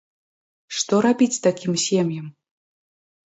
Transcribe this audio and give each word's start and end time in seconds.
Што 0.77 0.95
рабіць 1.07 1.41
такім 1.47 1.73
сем'ям? 1.83 2.25